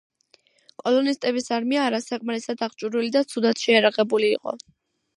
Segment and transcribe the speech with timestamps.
[0.83, 4.61] კოლონისტების არმია არასაკმარისად აღჭურვილი და ცუდად შეიარაღებული იყო.